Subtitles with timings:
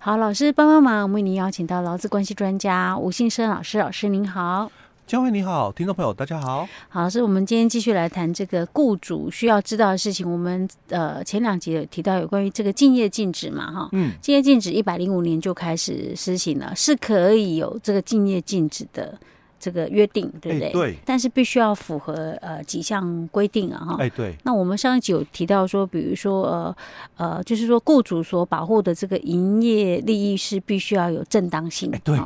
[0.00, 4.70] 好，老师帮帮忙，我们为您邀请到劳资关系专家吴信生老师，老师您好。
[5.08, 6.68] 江慧你好，听众朋友大家好。
[6.88, 10.30] 好，老师，我们今天继续来谈这个雇主需要知道的事情。
[10.30, 19.18] 我们呃前两集有提到有关于这个竞业禁止嘛，哈，嗯，竞业禁止一百零五年就开始施行了，是可以有这个竞业禁止的。
[19.58, 20.68] 这个约定对不对？
[20.68, 20.96] 欸、对。
[21.04, 23.96] 但是必须要符合呃几项规定啊哈。
[23.98, 24.34] 哎、欸，对。
[24.44, 26.76] 那我们上一集有提到说，比如说呃
[27.16, 31.90] 呃，就是说雇主所保护的这个营业利益是必须要有正当性。
[31.92, 32.18] 欸、对。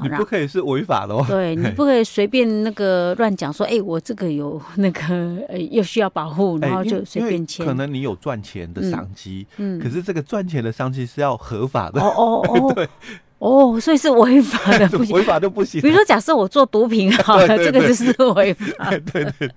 [0.00, 1.24] 你不可以是违法的哦。
[1.26, 5.02] 对， 你不可以随便那个乱讲说，哎、欸，我这个有那个
[5.50, 7.66] 呃又需要保护，然后就随便签。
[7.66, 12.00] 可能你有赚钱的商机，嗯，可是这个赚钱的商机是要合法的。
[12.00, 12.70] 哦哦哦。
[12.78, 12.88] 对。
[13.38, 15.80] 哦，所以是违法的， 不行，违法就不行。
[15.80, 18.90] 比如说，假设我做毒品 好了，这个就是违法。
[18.90, 18.98] 对
[19.38, 19.50] 对对。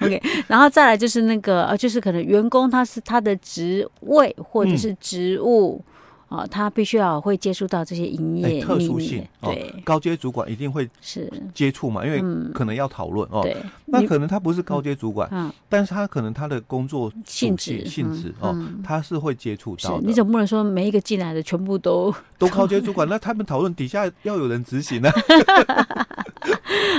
[0.00, 5.82] OK，然后再来就是那个呃，就是可能员工他是他的职位或者是职务。
[5.84, 5.92] 嗯
[6.28, 12.20] 哦，他必须要会接触到这些营业、欸、特殊性，对、哦，高阶主管一定会是接触嘛，因为
[12.52, 13.42] 可能要讨论、嗯、哦。
[13.42, 20.06] 对，那可能他不是高阶主管，嗯，但是他可能他的工作性质性质哦、嗯，他是会接触到的。
[20.06, 23.08] 你总不能说每一个进来的全部都都高阶主管？
[23.08, 26.06] 那他们讨论底下要有人执行呢、啊。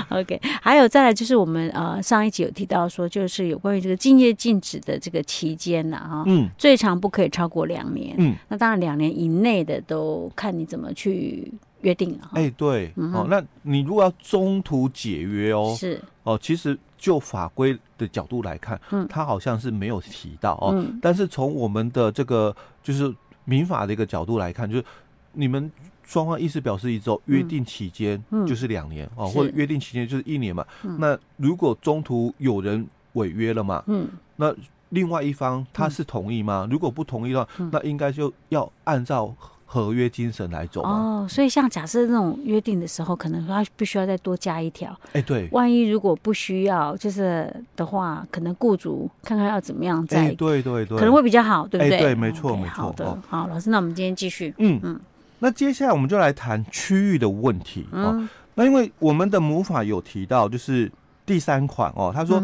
[0.09, 11.52] OK，还有再来就是我们呃上一集有提到说，就是有关于这个竞业禁止的这个期间呢，哈，嗯，最长不可以超过两年，嗯，那当然两年以内的都看你怎么去
[11.82, 12.30] 约定了。
[12.34, 16.02] 哎、欸，对、嗯，哦，那你如果要中途解约哦，是。
[16.24, 23.14] 哦，其实就法规的角度来看，嗯，它好像是没有提到哦，嗯、但是从我们的这个就是
[23.46, 24.86] 民法的一个角度来看，就是
[25.34, 25.72] 你们。
[26.09, 30.66] 双方意思表示一之后，约定期间就是两年哦、或者约定期间就是一年嘛。
[30.98, 34.56] 那如果中途有人违约了嘛，嗯，那
[34.90, 36.66] 另外一方他是同意吗？
[36.66, 39.34] 嗯、如果不同意的话，嗯、那应该就要按照
[39.66, 41.26] 合约精神来走哦。
[41.30, 44.98] 所以像假设那种约定的时候，可能他必须要再多加一条。
[45.14, 52.00] 哎，对，万一如果不需要，就是的话，可能雇主看看要怎么样再，对对对，可能会比较好，对不对？
[52.00, 52.84] 对，没错、okay, 没错。
[52.84, 55.00] 好的，好，老师，那我们今天继续，嗯嗯。
[55.40, 58.30] 那接下来我们就来谈区域的问题哦、嗯。
[58.56, 60.92] 那因为我们的母法有提到，就是
[61.28, 62.42] 第三款哦，他说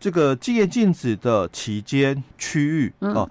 [0.00, 3.28] 这个竞业禁止的期间、区域哦，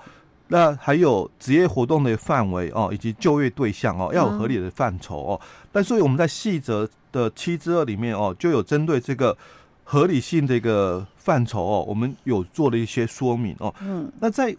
[0.50, 5.42] 那还有职业活动的范围哦，以及就业对象哦，要有合理的范畴哦。
[5.72, 9.38] 但所以我们在细则的七之二里面哦，就有针对这个
[9.84, 13.74] 合理性的一个范畴哦，我们有做了一些说明哦。
[13.82, 14.56] 嗯，那在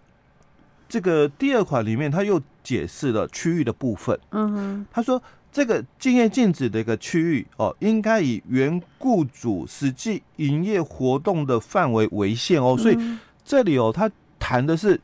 [0.88, 4.18] 这个第二款里面，他又解释了区域的部分。
[4.30, 12.76] 嗯哼，他说这个竞业禁止的一个区域哦，应该以原雇主实际营业活动的范围为限哦。
[12.78, 12.98] 所以
[13.44, 15.00] 这里哦，他谈的是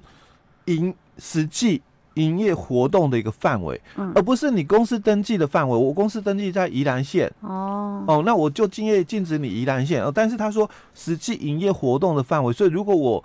[0.67, 1.83] 营实际
[2.15, 3.81] 营业活动的一个范围，
[4.15, 5.77] 而不是你公司登记的范围。
[5.77, 10.13] 我公司登记在宜兰县哦哦，那我就竞业禁止你宜兰县哦。
[10.15, 13.25] 但是他说实际营业活动的范围，所以如果我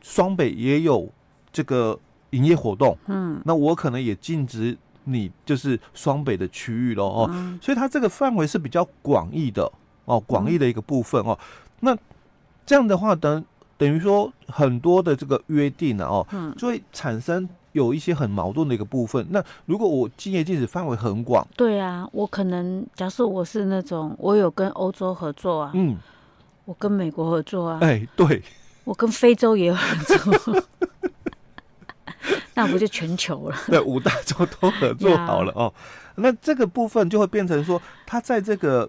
[0.00, 1.10] 双北也有
[1.52, 1.98] 这个。
[2.32, 4.74] 营业活动，嗯，那我可能也禁止
[5.04, 9.70] 你就是双北的区域喽哦、嗯，所以它这个范围是比较广义的
[10.04, 11.38] 哦，广义的一个部分哦。
[11.80, 11.96] 那
[12.64, 13.44] 这样的话，等
[13.76, 19.26] 等于说很多的这个约定呢哦，嗯，就会产生有一些很矛盾的一个部分。
[19.30, 25.96] 那如果我竞业禁止范围很广，对啊，我可能假设我是那种我有跟欧洲合作啊，嗯，
[26.64, 28.42] 我跟美国合作啊，哎、欸，对，
[28.84, 30.62] 我跟非洲也有合作。
[32.54, 33.56] 那不就全球了？
[33.66, 35.72] 对，五大洲都合作好了哦。
[36.16, 38.88] 那这个部分就会变成说，它在这个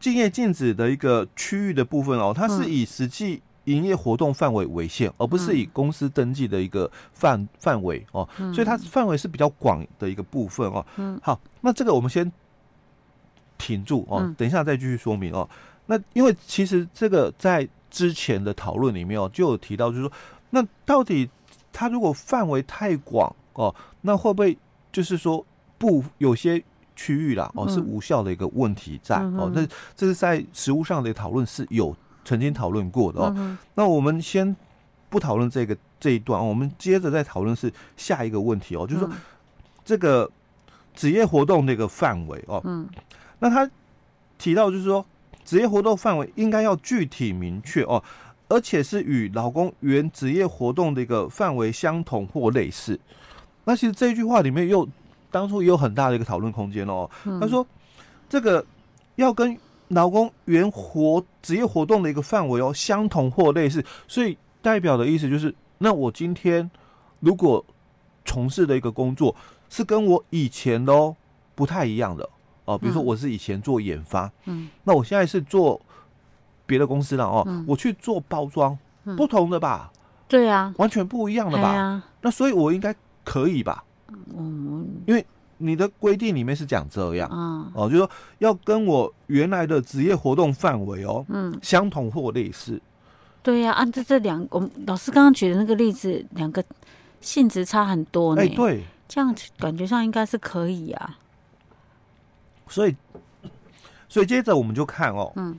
[0.00, 8.26] 竞业禁止的一个区域的部分哦，它是以实际营业活动范围为限，而不是以公司登记的一个范范围哦。
[8.54, 10.86] 所以它范围是比较广的一个部分哦。
[10.96, 11.20] 嗯。
[11.22, 12.32] 好，那这个我们先
[13.58, 15.46] 停住哦，等一下再继续说明哦。
[15.84, 20.12] 那因为其实这个在之前的讨论里面哦，就有提到，就是说，
[20.48, 21.28] 那到底。
[21.72, 24.56] 它如果范围太广哦，那会不会
[24.90, 25.44] 就是说
[25.76, 26.62] 不有些
[26.96, 29.50] 区域啦哦是无效的一个问题在哦？
[29.54, 33.56] 那这是在实务上的讨论是有曾经讨论过的哦。
[33.74, 34.56] 那我们先
[35.08, 39.10] 不讨论这个这一段，我们接着再讨论是下一个问题哦，就是说
[39.84, 40.28] 这个
[40.94, 42.60] 职业活动的一个范围哦。
[42.64, 42.88] 嗯，
[43.38, 43.70] 那他
[44.36, 45.04] 提到就是说
[45.44, 48.02] 职业活动范围应该要具体明确哦。
[48.48, 52.98] 而且是与老公原职业活动的一个范围相同或类似。
[53.64, 54.88] 那其实这句话里面又
[55.30, 57.08] 当初也有很大的一个讨论空间哦。
[57.40, 57.66] 他说，
[58.28, 58.64] 这个
[59.16, 59.56] 要跟
[59.88, 66.70] 老公原活职业活动的一个范围哦相同或类似，所以代表的意思就是，那我今天
[67.20, 67.64] 如果
[68.24, 69.34] 从事的一个工作
[69.68, 71.14] 是跟我以前都
[71.54, 72.28] 不太一样的
[72.64, 72.78] 哦。
[72.78, 75.80] 比如说我是以前做研发，嗯，那我现在是做
[76.68, 79.90] 别的公司了哦，嗯、我去做包装，嗯、不同的吧？
[80.28, 81.70] 对啊，完全不一样的吧？
[81.70, 82.94] 啊、那所以我应该
[83.24, 83.82] 可以吧？
[84.36, 85.24] 嗯，因为
[85.56, 92.80] 你的规定里面是讲这样，嗯，哦，就是说要跟我原来的职业活动范围哦，嗯，相同或类似。
[93.42, 96.62] 对呀、啊，按照这两，我们老师刚刚举的那个例子，两个
[97.22, 98.42] 性质差很多呢。
[98.42, 101.18] 哎，对，这样感觉上应该是可以啊。
[102.68, 102.94] 所以，
[104.08, 105.58] 所以接着我们就看哦，嗯，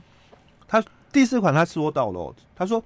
[1.12, 2.82] 第四款他说到了，他说，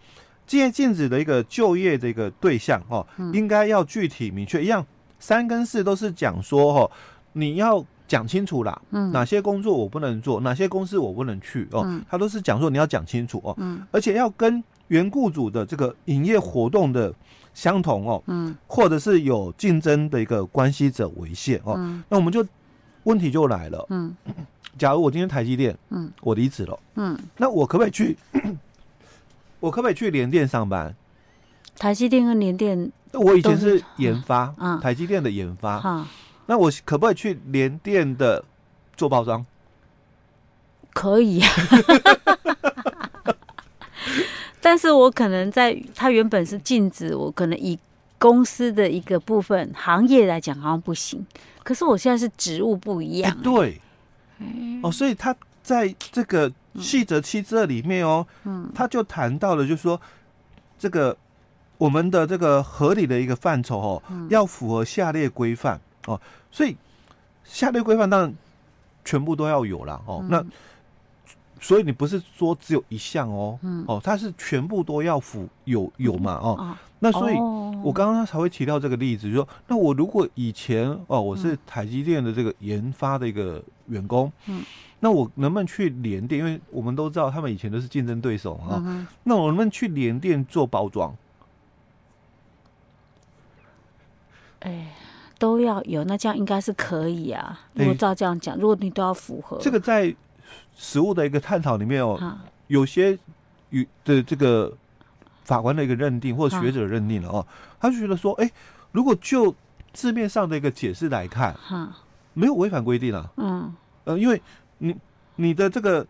[0.47, 4.63] 竞业禁止的一个就业的一个对象哦，嗯、应该要具体明确。
[4.63, 4.85] 一样，
[5.19, 6.91] 三跟四都是讲说哦，
[7.33, 14.63] 你要讲清楚啦，嗯，哪些工作我不能做，哪些公司我不能去哦，嗯、他都是讲说你要讲清楚哦，嗯，而且要跟。
[14.89, 17.13] 原雇主的这个营业活动的
[17.55, 22.47] 相同哦，嗯，或者是有竞争的一个关系者为限哦，嗯，那我们就
[23.05, 24.15] 问题就来了，嗯，
[24.79, 28.17] 假如我今天台积电，嗯，我离职了，嗯，那我可不可以去？
[29.61, 30.95] 我可不可以去联电上班？
[31.79, 36.07] 台积电跟联电，我以前是研发，嗯，台积电的研发，嗯，
[36.47, 38.45] 那我可不可以去联电的
[38.97, 39.45] 做包装？
[40.93, 41.41] 可以。
[41.41, 41.49] 啊
[44.61, 47.79] 但是我可能在它原本是禁止，我可能以
[48.19, 51.25] 公司的一个部分行业来讲好像不行，
[51.63, 53.81] 可是我现在是职务不一样，欸，对，
[54.83, 60.01] 哦，所以他在这个细则七之二里面哦，嗯，他就谈到了，就是说
[60.79, 61.17] 这个
[61.79, 66.21] 我们的这个合理的一个范畴哦，要符合下列规范哦，
[66.51, 66.77] 所以
[67.45, 68.35] 下列规范当然
[69.05, 70.45] 全部都要有了哦，那。
[71.61, 77.37] 所以你不是说只有一项哦，嗯、哦，它是全部都要符有有嘛哦，嗯、那所以
[77.83, 84.65] 我刚刚才会提到这个例子，就是说那我如果以前哦我是台积电的这个研发的一个员工，嗯，
[85.01, 86.39] 那我能不能去联电？
[86.39, 91.15] 因为我们都知道他们以前都是竞争对手啊，那我能不能去联电做包装？
[94.61, 94.93] 哎，
[95.39, 97.61] 都要有，那这样应该是可以啊。
[97.75, 100.15] 如果照这样讲，如果你都要符合，这个在。
[100.77, 103.19] 实物的一个探讨里面哦，哈有些
[103.71, 104.73] 与的这个
[105.43, 107.49] 法官的一个认定或者学者认定了哦，哈
[107.81, 108.49] 他就觉得说，哎，
[108.93, 109.53] 如果就
[109.93, 111.97] 字面上的一个解释来看，哈
[112.35, 114.41] 没有违反规定啊，嗯，呃，因为
[114.79, 114.95] 你
[115.37, 116.07] 你的这个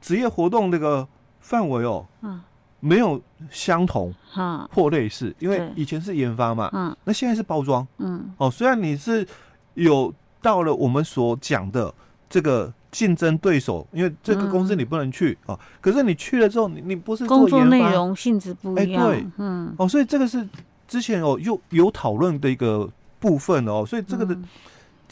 [0.00, 1.06] 职业活动这个
[1.40, 2.40] 范围哦，嗯，
[2.80, 3.20] 没有
[3.50, 4.68] 相同哈。
[4.72, 9.26] 或类似，因为以前是研发嘛，嗯，那现在是包装，嗯，哦，虽然你是
[9.74, 11.92] 有到了我们所讲的
[12.30, 12.72] 这个。
[12.94, 15.58] 竞争对手，因为这个公司你不能去啊。
[15.80, 19.08] 可是你去了之后，你你不是工作内容性质不一样。
[19.08, 20.48] 哎，对，嗯，哦，所以这个是
[20.86, 22.88] 之前哦有有讨论的一个
[23.18, 23.84] 部分哦。
[23.84, 24.38] 所以这个的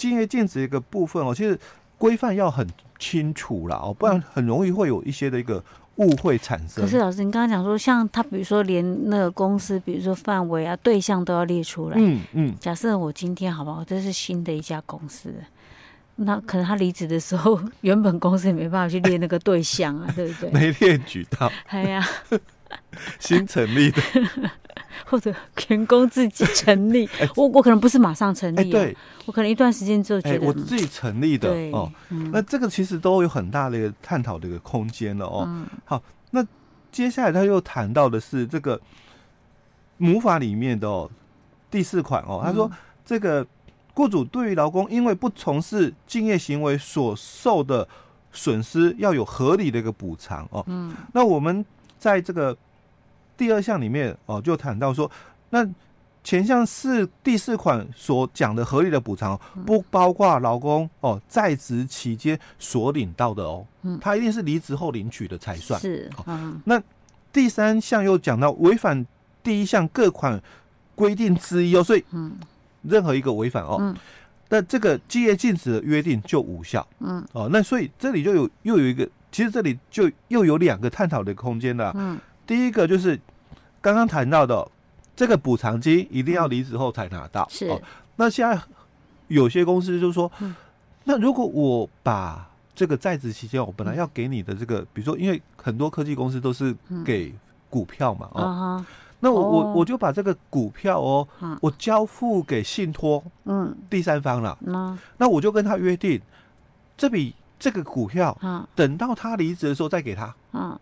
[0.02, 1.58] 竞业禁止一个部分哦，其实
[1.96, 2.66] 规范要很
[2.98, 5.62] 清楚啦哦，不然很容易会有一些的一个
[5.96, 6.82] 误会产生。
[6.84, 11.96] 可是老师，你刚刚讲说，像他比如说连那个公司，比如说范围啊、对象都要列出来。
[11.98, 12.54] 嗯嗯。
[12.58, 13.84] 假设我今天好不好？
[13.84, 15.32] 这是新的一家公司。
[16.16, 20.50] 那可能他离职的时候， 原本公司也没办法去列那个对象啊，对不对？
[20.52, 21.50] 没列举到。
[21.68, 22.06] 哎呀，
[23.18, 24.02] 新成立的，
[25.06, 25.34] 或者
[25.68, 27.08] 员工自己 成立。
[27.36, 28.96] 我我可能不是马上成立，对，
[29.26, 31.90] 我可能一段时间之后觉得我自己成立的哦。
[32.32, 35.66] 那这个其实都有很大的一个探讨的一个空间了哦。
[35.84, 36.44] 好，那
[36.90, 38.80] 接下来他又谈到的是这个
[39.98, 41.10] 母法里面的哦
[41.70, 42.70] 第四款哦，他说
[43.04, 43.46] 这个。
[43.94, 47.86] 雇主对于劳工因为不从事敬业行为所受的
[48.32, 50.64] 损失，要有合理的一个补偿哦。
[50.66, 51.62] 嗯，那我们
[51.98, 52.56] 在这个
[53.42, 55.10] 第二项里面哦，就谈到说，
[55.50, 55.68] 那
[56.22, 63.66] 前项是第四款所讲的合理的补偿，不包括劳工哦在职期间所领到的哦。
[63.82, 65.80] 嗯，他一定是离职后领取的才算。
[65.80, 66.60] 是，嗯。
[66.66, 66.80] 那
[67.32, 69.04] 第三项又讲到违反
[69.42, 70.40] 第一项各款
[70.94, 72.36] 规定之一哦，所以嗯。
[72.82, 73.96] 任何一个违反哦，嗯、
[74.50, 76.86] 那这个竞业禁止的约定就无效。
[77.00, 81.92] 嗯，哦，那所以这里就有又有一个，其实这里就又有两个探讨的空间了。
[81.96, 83.18] 嗯，第一个就是
[83.82, 84.66] 刚刚谈到的
[85.14, 87.46] 这个补偿金一定要离职后才拿到。
[87.50, 87.78] 是、哦，
[88.16, 88.58] 那现在
[89.28, 90.54] 有些公司就是说，嗯、
[91.04, 96.74] 那如果我把这个在职期间我本来要给你的这个，比如说，因为很多科技公司都是
[97.04, 97.34] 给
[97.68, 98.28] 股票嘛。
[98.32, 98.86] 哦。
[99.24, 101.28] 那我我我就把这个股票哦，
[101.60, 104.58] 我交付给信托，嗯，第三方了。
[104.66, 106.20] 嗯，那我就跟他约定，
[106.96, 108.36] 这笔这个股票，
[108.74, 110.34] 等到他离职的时候再给他。
[110.52, 110.76] 嗯，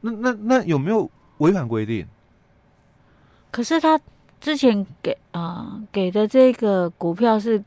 [0.00, 2.06] 那那那有没有违反规定？
[3.50, 3.98] 可是他
[4.40, 7.62] 之前给啊、呃、给的这个股票是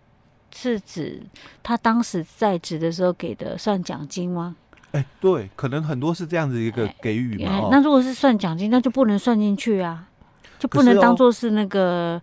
[0.53, 1.21] 是指
[1.63, 4.55] 他当时在职的时候给的算奖金吗？
[4.91, 7.69] 哎，对，可能很多是这样子一个给予嘛。
[7.71, 10.07] 那如果是算奖金，那就不能算进去啊，
[10.57, 12.21] 就不能当做是那个。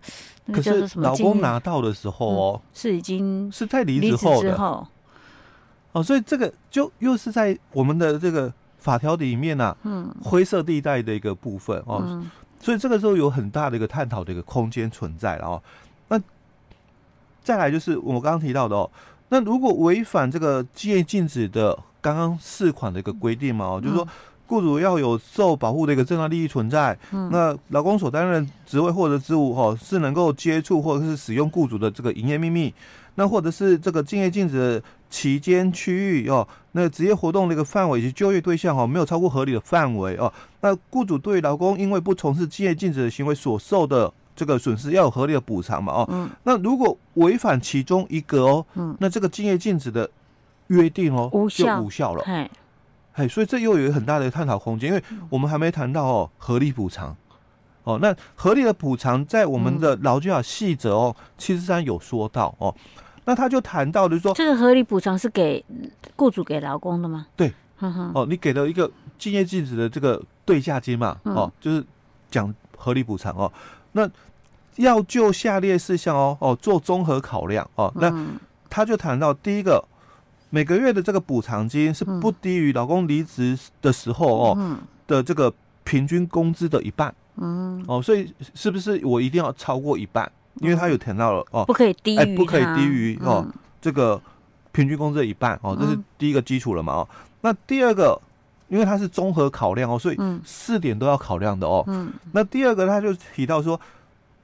[0.49, 4.55] 那个叫什么老公拿到的时候哦，是已经是在离职后的。
[5.91, 8.49] 哦，所以这个就又是在我们的这个
[8.87, 12.23] 法条里面啊，嗯，灰色地带的一个部分哦。
[12.61, 15.61] 所以这个时候有很大的一个探讨的一个空间存在了哦。
[16.07, 16.19] 那
[17.43, 18.89] 再来就是我刚刚提到的哦，
[19.27, 24.07] 那如果违反这个禁业禁止的刚刚四款的一个规定嘛，哦，就是说。
[24.49, 32.73] 雇主要有受保护的一个正当利益存在，嗯、那劳工所担任职位或者职务哈是能够接触或者是使用雇主的这个营业秘密，
[33.19, 40.31] 那或者是这个竞业禁止的期间区域哦，那职业活动的一个范围以及就业对象哦没有超过合理的范围哦，
[40.61, 50.07] 那雇主对劳工因为不从事竞业禁止的行为所受的这个损失要有合理的补偿嘛哦，嗯、那如果违反其中一个哦，嗯、那这个竞业禁止的
[50.67, 52.23] 约定哦就无效了。
[53.13, 57.17] 哎，所以这又有很大的探讨空间，因为我们还没谈到哦，合理补偿，
[57.83, 62.75] 哦，那合理的补偿在我们的劳基法细则哦七十三有说到哦，
[63.27, 65.63] 那他就谈到的说，这个合理补偿是给
[66.15, 67.27] 雇主给劳工的吗？
[67.35, 67.53] 对，
[68.15, 71.85] 哦，你给了一个敬业禁止的这个对价金嘛，哦，就是
[72.31, 73.51] 讲合理补偿哦，
[73.91, 74.09] 那
[74.77, 78.11] 要就下列事项哦哦做综合考量哦，那
[78.69, 79.83] 他就谈到第一个。
[80.49, 85.53] 每个月的这个补偿金是不低于老公离职的时候哦的这个
[85.83, 87.83] 平均工资的一半，嗯。
[87.85, 90.31] 哦，所以是不是我一定要超过一半？
[90.59, 93.45] 因为他有填到了哦，不可以低于，不可以低于哦
[93.81, 94.21] 这个
[94.71, 97.09] 平均工资的一半哦，这是第一个基础了嘛哦。
[97.41, 98.19] 那第二个，
[98.69, 101.83] 因为它是综合考量哦，所以四点都要考量的哦。
[101.87, 103.79] 嗯，那第二个他就提到说。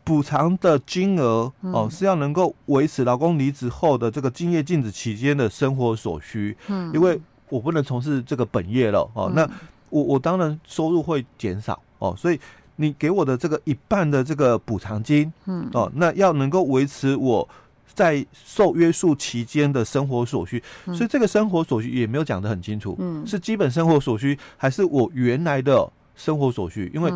[0.05, 6.53] 补偿的金额哦，是要能够维持劳工离职后的这个竞业禁止期间的生活所需。
[6.67, 7.17] 嗯，因为
[7.47, 9.49] 我不能从事这个本业了哦，那
[9.89, 12.37] 我我当然收入会减少哦，所以
[12.77, 17.47] 你给我的这个一半的这个补偿金，嗯哦，那要能够维持我
[17.93, 20.61] 在受约束期间的生活所需。
[20.85, 26.91] 所以这个生活所需也没有讲得很清楚，嗯，是基本生活所需还是我原来的生活所需？
[26.93, 27.11] 因为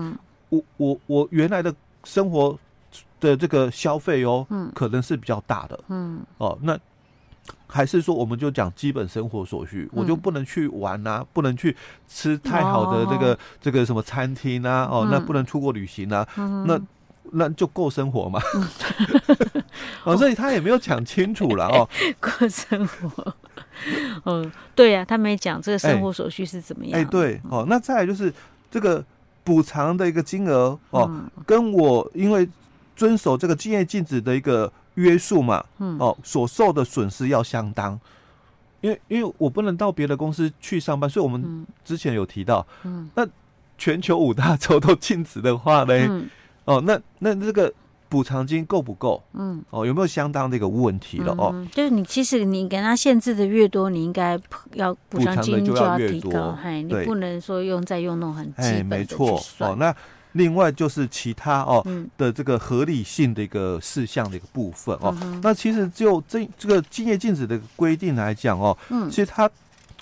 [0.50, 1.74] 我我我原来的
[2.04, 2.58] 生活。
[3.20, 6.78] 的这个消费哦，嗯，可能是比较大的，嗯，哦，那
[7.68, 11.75] 还是说我们就讲基本生活所需，嗯、我就不能去玩啊，不能去
[12.08, 16.80] 吃太好的这个、哦、这个什么餐厅啊，哦，嗯、那不能出国旅行啊，嗯、那
[17.32, 19.63] 那就够生活嘛，嗯、
[20.06, 21.89] 哦，所以他也没有讲清楚了 哦，
[22.20, 23.36] 过生活，
[24.24, 28.34] 哦，对呀、啊，他没讲这个生活所需是怎么样，哎，哎，对，哦，那再来就是
[28.72, 29.04] 这个
[29.44, 32.48] 补偿的一个金额哦，嗯、跟我因为。
[32.98, 38.00] 遵守这个竞业禁止的一个约束嘛，嗯，哦，所受的损失要相当，
[38.82, 43.25] 因为因为我不能到别的公司去上班，所以我们之前有提到，嗯，那
[43.77, 46.30] 全球五大洲都禁止的话呢，嗯、
[46.66, 47.72] 哦，那那这个
[48.10, 49.22] 补偿金够不够？
[49.34, 51.32] 嗯，哦，有没有相当的一个问题了？
[51.38, 54.39] 哦、嗯，就是你其实你给他限制的越多，你应该
[54.74, 59.96] 要补偿金就要提高，哎，你不能说用再用那种很基本的去算，没错，哦，那。
[60.38, 61.86] 另外就是其他哦
[62.17, 69.50] 的这个合理性的一个事项的一个部分哦，嗯、那其实就这这个竞业禁止的规定来讲哦，嗯，其实它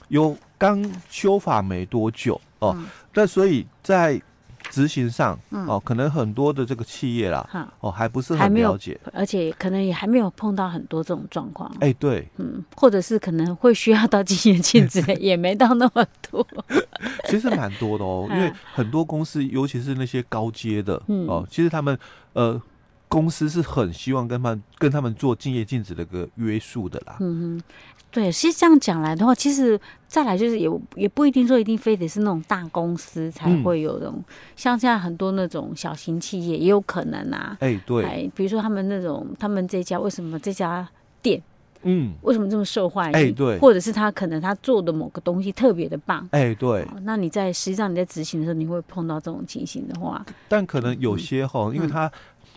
[0.09, 2.77] 有刚修法没多久哦，
[3.13, 4.21] 那、嗯、所以在。
[4.69, 11.71] 执行上，嗯、哦，可能很多的这个企业啦，哦，还不是很了解，而且可能也还没有碰到很多这种状况。
[11.79, 16.45] 哎，对，嗯，或者是可能会需要到经验禁止的， 也没到那么多。
[17.29, 21.97] 其实蛮多的哦， 因为很多公司，尤其是那些高阶的，嗯、哦，其实他们
[22.33, 22.61] 呃。
[23.07, 27.17] 公司是很希望跟他们跟他们做敬业禁止的一个约束的啦。
[27.19, 27.63] 嗯哼，
[28.11, 34.23] 对，其实这样讲来的话，其实再来就是也也不一定说一定非得是那种大公司才会有这种，嗯、
[34.55, 37.55] 像现在很多那种小型企业也有可能啊。
[37.59, 40.87] 哎，对，比如说他们那种他们这家为什么这家
[41.21, 41.41] 店，
[41.83, 43.13] 嗯，为什么这么受欢迎？
[43.13, 46.27] 哎，对，或者是他可能他做的某个东西特别的棒。
[46.31, 52.11] 哎，对，那你在实际上你在执行的时候，你会碰到这种情形的话，但可能有些哈，嗯、因为他。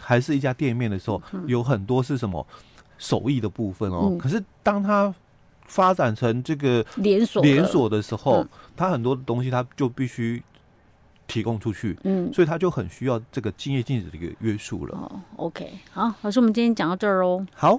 [0.08, 2.46] 还是一家店面的时候，有很多是什么
[2.96, 4.16] 手艺的部分哦。
[4.18, 5.14] 可是当它
[5.66, 10.42] 发展成这个连锁连锁的时候，它很多东西它就必须
[11.26, 11.94] 提供出去。
[12.04, 14.96] 嗯，所以它就很需要这个敬业禁止的一个约束了。
[14.96, 17.46] 哦，OK，好，老师，我们今天讲到这儿哦。
[17.52, 17.78] 好。